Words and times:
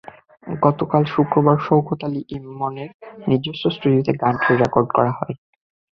গতকাল 0.61 1.03
শুক্রবার 1.05 1.57
শওকত 1.59 2.01
আলী 2.03 2.21
ইমনের 2.35 2.89
নিজস্ব 3.27 3.63
স্টুডিওতে 3.75 4.11
গানটির 4.21 4.59
রেকর্ডিং 4.61 4.93
করা 4.95 5.11
হয়। 5.17 5.35